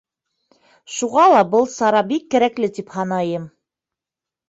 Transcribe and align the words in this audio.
Шуға 0.93 1.27
ла 1.35 1.43
был 1.53 1.69
сара 1.75 2.01
бик 2.09 2.27
кәрәкле 2.37 2.73
тип 2.81 2.93
һанайым. 2.99 3.49